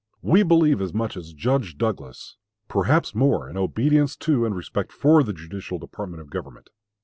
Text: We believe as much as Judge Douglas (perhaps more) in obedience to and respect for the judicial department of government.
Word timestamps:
We 0.23 0.41
believe 0.41 0.81
as 0.81 0.95
much 0.95 1.15
as 1.15 1.31
Judge 1.31 1.77
Douglas 1.77 2.35
(perhaps 2.67 3.13
more) 3.13 3.47
in 3.47 3.55
obedience 3.55 4.15
to 4.15 4.47
and 4.47 4.55
respect 4.55 4.91
for 4.91 5.21
the 5.21 5.31
judicial 5.31 5.77
department 5.77 6.21
of 6.21 6.31
government. 6.31 6.71